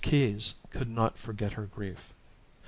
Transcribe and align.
Keyes 0.03 0.55
could 0.71 0.89
not 0.89 1.19
forget 1.19 1.53
her 1.53 1.67
grief. 1.67 2.15